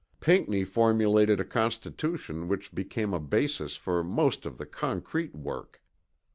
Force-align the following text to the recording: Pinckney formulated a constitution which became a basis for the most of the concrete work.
Pinckney 0.19 0.63
formulated 0.65 1.39
a 1.39 1.45
constitution 1.45 2.47
which 2.47 2.73
became 2.73 3.13
a 3.13 3.19
basis 3.19 3.75
for 3.75 3.97
the 3.99 4.03
most 4.09 4.47
of 4.47 4.57
the 4.57 4.65
concrete 4.65 5.35
work. 5.35 5.79